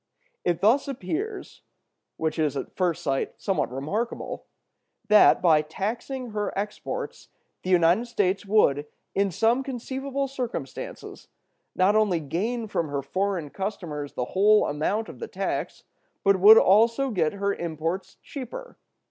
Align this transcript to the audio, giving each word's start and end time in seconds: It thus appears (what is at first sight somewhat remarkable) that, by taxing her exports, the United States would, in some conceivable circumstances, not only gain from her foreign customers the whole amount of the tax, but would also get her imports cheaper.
It 0.43 0.61
thus 0.61 0.87
appears 0.87 1.61
(what 2.17 2.39
is 2.39 2.57
at 2.57 2.75
first 2.75 3.03
sight 3.03 3.39
somewhat 3.39 3.71
remarkable) 3.71 4.47
that, 5.09 5.43
by 5.43 5.61
taxing 5.61 6.31
her 6.31 6.51
exports, 6.57 7.27
the 7.61 7.69
United 7.69 8.07
States 8.07 8.43
would, 8.43 8.87
in 9.13 9.29
some 9.29 9.61
conceivable 9.61 10.27
circumstances, 10.27 11.27
not 11.75 11.95
only 11.95 12.19
gain 12.19 12.67
from 12.67 12.87
her 12.87 13.03
foreign 13.03 13.51
customers 13.51 14.13
the 14.13 14.25
whole 14.33 14.65
amount 14.65 15.07
of 15.07 15.19
the 15.19 15.27
tax, 15.27 15.83
but 16.23 16.39
would 16.39 16.57
also 16.57 17.11
get 17.11 17.33
her 17.33 17.53
imports 17.53 18.17
cheaper. 18.23 18.79